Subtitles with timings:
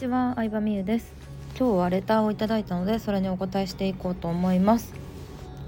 [0.00, 1.12] ちは、相葉美優です。
[1.58, 4.94] 今日はレターをいただいたのでそれにお答えしていこうと思います。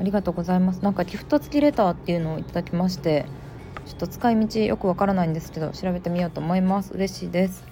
[0.01, 0.81] ありがとうございます。
[0.81, 3.27] なんかギフト付きレターっていうのをいただきまして
[3.85, 6.95] ちょっと使い道よくわからないんですけど調べてみようと思います。
[6.95, 7.63] 嬉しいです。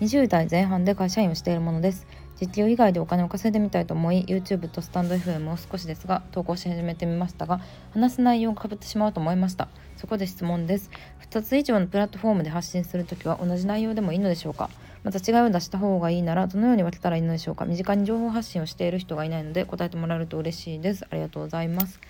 [0.00, 2.08] 20代前半で会社員をしているものです。
[2.40, 7.60] 実給以外でお金を稼いでみたいと思い YouTube とスタンド FM を少しですが投稿し始めてみましたが
[7.92, 9.68] 話す内容がかぶってしまうと思いました。
[9.96, 10.90] そこで質問です。
[11.30, 14.70] 2つ以上のプラットフォームで発信するときは同じ内容でもいいのでしょうか？
[15.04, 17.64] また違いを出した方がいいならどのように分けたらいいのでしょうか。
[17.64, 21.06] 身近に情報発信をしている人がいないので答えてもらえると嬉しいです。
[21.10, 22.00] ありがとうございます。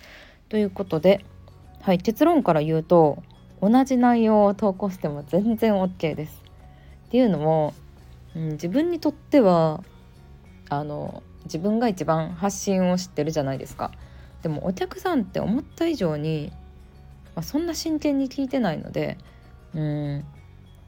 [0.49, 1.23] ということで
[1.81, 3.23] はい結論から言うと
[3.61, 6.43] 同じ内容を投稿しても全然 OK です。
[7.07, 7.73] っていうのも、
[8.35, 9.83] うん、自分にとっては
[10.69, 13.91] あの自分が一番発信を知ってるじゃないですか。
[14.41, 16.51] でもお客さんって思った以上に、
[17.35, 19.17] まあ、そんな真剣に聞いてないので
[19.73, 20.25] うん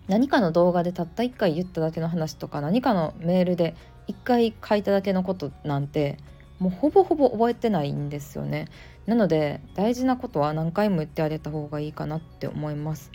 [0.07, 3.75] 何かの動画でたった1回言っただけの話とか何かのメールで
[4.07, 6.17] 1回書いただけのことなんて
[6.59, 8.67] もうほぼほぼ覚えてないんですよね。
[9.07, 13.11] なので大事なことは何回も言ってあげた方がいいかなって思います。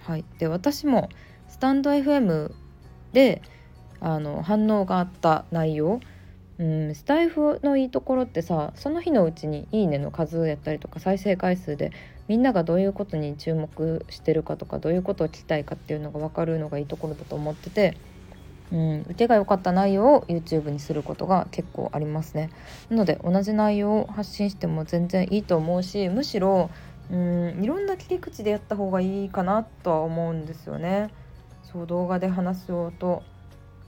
[0.00, 0.24] はい。
[0.38, 1.08] で私も
[1.48, 2.52] スタンド FM
[3.12, 3.42] で
[4.00, 6.00] あの反応があった内容
[6.58, 11.90] うんスタイフのいいところってさその日のうちに「いいね」の数やったりとか再生回数で
[12.28, 17.96] みんながどういうことに注目してるかとかどういうことを聞きたいかっていうのが分かるのがいいところだと思ってて、
[18.72, 22.50] うん、受けが良かった内容を YouTube にすることが結構ありますね。
[22.88, 26.70] なので同じ内容を発信しても全然いいと思うしむしろ
[27.10, 31.10] うんいろんな切り口でやった方がいいかなとは思うんですよね。
[31.62, 33.22] そう動画で話すようと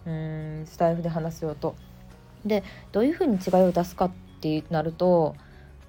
[0.04, 1.76] うんスタイフで話すようと。
[2.44, 5.34] でどういうふうに違いを出すかってなると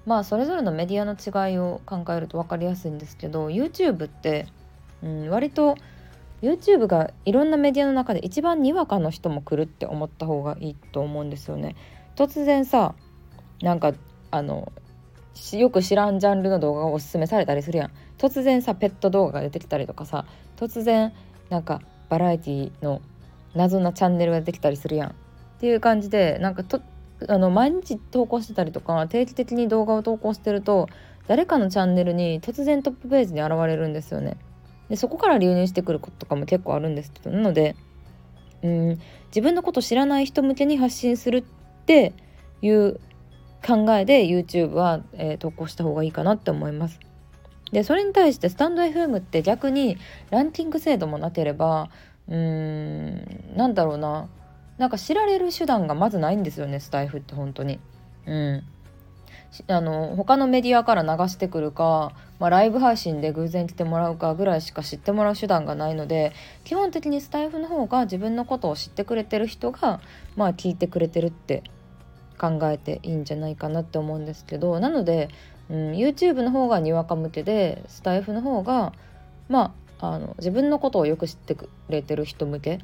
[0.06, 4.46] まあそれぞれのメディアの違いを考えると分かりやすいんですけど YouTube って、
[5.02, 5.76] うん、割と
[6.42, 11.76] YouTube がいろんなメディアの中で一番にわかの人も来るって思った方がいいと思うんですよね。
[12.16, 12.94] 突然さ
[13.60, 13.92] なんか
[14.30, 14.72] あの
[15.52, 17.90] よく知らんジャンルの動画がおすすめされたりするやん。
[18.18, 20.24] 突然さペット動画が出てきたりとかさ。
[20.56, 21.12] 突然
[21.50, 23.00] なんかバラエティの
[23.54, 25.14] 謎なチャンネルが出てきたりするやん。
[25.58, 26.80] っていう感じでなんかと
[27.26, 30.88] あの毎日投稿してたりとか定期的に動画を投稿してると
[31.26, 34.36] 誰かのチャンネルに突然トップページに現れるんですよね。
[34.88, 37.74] でそこから流入してくることとかも結構あるんですけどなので
[38.62, 41.44] うん自分のこと知らない人向けに発信するっ
[41.86, 42.14] て
[42.62, 43.00] いう
[43.66, 47.00] 考えで YouTube は、えー、投稿した方がいいかなって思います。
[47.72, 49.98] でそれに対してスタンド FM って逆に
[50.30, 51.90] ランキング制度もなければ
[52.28, 54.28] うーんなんだろうな
[54.78, 57.78] なんか知られる手段がまずないんですよねスタイフって本当に。
[58.26, 58.62] うん
[59.66, 66.32] あの他のメディアから流してくるか、まあ、ライブ配信で偶然来てもらうかぐらいしか知ってもらう手段がないので
[66.64, 70.00] 基本的にスタイフの方が自分のことを知ってくれてる人が
[70.36, 71.62] まあ聞いてくれてるって
[72.38, 75.30] 考えていいんじゃないかなって思うんですけどなので、
[75.70, 78.92] うん、YouTube の方がにわか向けでスタイフの方が
[79.48, 82.78] まああの自分のことをよく知ってくれてる人向け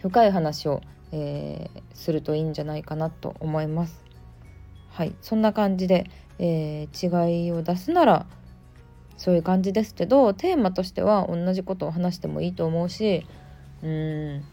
[0.00, 0.80] 深い話を
[1.12, 4.10] えー、するといいんじゃないかなと思います。
[4.90, 8.26] はいそんな感じで、えー、違いを出すなら
[9.16, 13.26] そういう感じですけどテーマとしては同じことを話してもいいと思うし
[13.82, 14.44] うん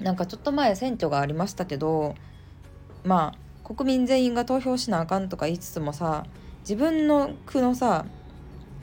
[0.00, 2.14] なんかちょっと前選挙がありましたけど
[3.04, 6.26] まあ国民全員が投票しなあかんとか言いつつもさ
[6.60, 8.04] 自分の区のさ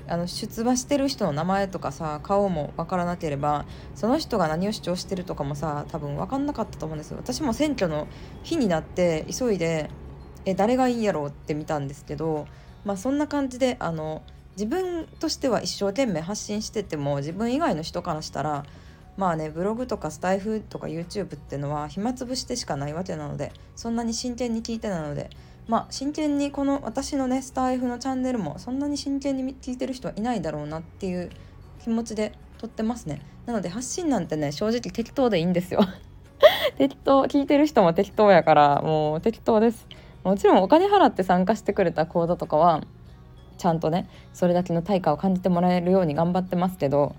[0.09, 3.65] あの出馬してる人の名前とかさ顔も分からなければ
[3.95, 7.17] その人が何を主張してるとかもさ多分分かんなかったと思うんですよ。
[7.17, 8.07] 私も選挙の
[8.43, 9.89] 日になって急いで
[10.45, 12.47] え誰がいいんやろうって見たんですけど
[12.85, 18.65] まあそんな感じであの自分としては一生懸命発信してても自分以外の人からしたら
[19.15, 25.29] まあねブログとかスタイフとか YouTube っていうのは暇つぶしてしかないわけなのでそんなに真剣に聞いてなので
[25.69, 31.29] まあ真剣にこの私のねスタイフのチャンネルもそんなに真剣に聞いてる人はいないだろうなっていう
[31.83, 33.21] 気持ちで撮ってますね。
[33.45, 35.81] なので発信なんてね正直適当でいいんですよ。
[36.79, 39.87] 適当聞いてる人も適当やからもう適当です。
[40.23, 42.81] もちろんお金払って参加してくれた講座とかは
[43.59, 47.15] ちゃんとねそれだけの対価を感じてもらえるように頑張ってますけど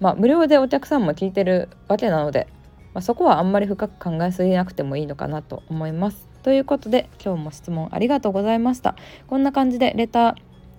[0.00, 2.48] まあ無料でお客さんも聞いてるわけなので、
[2.94, 6.29] まあ、そこはあんまり深く考えすぎなくてもいいのかなと思います。
[6.42, 8.96] ということで今日も質問ありがとうございました。
[9.26, 10.34] こんな感じでレター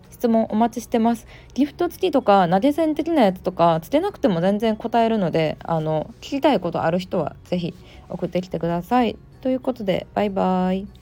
[0.10, 1.26] 質問お待ちしてます。
[1.54, 7.74] ギフト付きとか投げ銭的なやつとかつけなくても全然答えるのであの聞きたいことある人は是非
[8.10, 9.18] 送ってきてください。
[9.42, 11.01] ということでバイバイ。